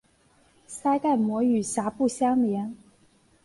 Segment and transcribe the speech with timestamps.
[0.67, 2.75] 腮盖膜与峡部相连。